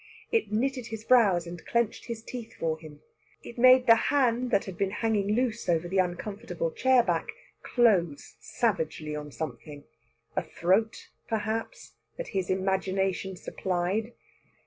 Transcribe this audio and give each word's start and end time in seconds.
It 0.31 0.51
knitted 0.51 0.87
his 0.87 1.03
brows 1.03 1.45
and 1.45 1.63
clenched 1.63 2.05
his 2.05 2.23
teeth 2.23 2.55
for 2.59 2.79
him. 2.79 3.03
It 3.43 3.59
made 3.59 3.85
the 3.85 3.97
hand 4.09 4.49
that 4.49 4.65
had 4.65 4.75
been 4.75 4.89
hanging 4.89 5.35
loose 5.35 5.69
over 5.69 5.87
the 5.87 5.99
uncomfortable 5.99 6.71
chair 6.71 7.03
back 7.03 7.27
close 7.61 8.33
savagely 8.39 9.15
on 9.15 9.31
something 9.31 9.83
a 10.35 10.41
throat, 10.41 11.09
perhaps, 11.27 11.93
that 12.17 12.29
his 12.29 12.49
imagination 12.49 13.35
supplied? 13.35 14.13